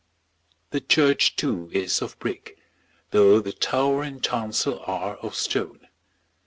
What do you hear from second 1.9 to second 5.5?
of brick though the tower and chancel are of